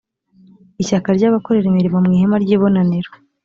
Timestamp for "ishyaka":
0.81-1.09